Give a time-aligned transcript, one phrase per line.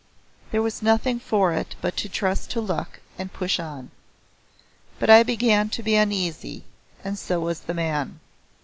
[0.49, 3.91] There was nothing for it but to trust to luck and push on.
[4.97, 6.63] But I began to be uneasy
[7.03, 8.19] and so was the man.